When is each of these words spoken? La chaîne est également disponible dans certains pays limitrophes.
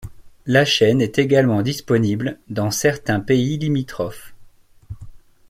La 0.47 0.65
chaîne 0.65 0.99
est 0.99 1.19
également 1.19 1.61
disponible 1.61 2.39
dans 2.49 2.71
certains 2.71 3.19
pays 3.19 3.59
limitrophes. 3.59 4.33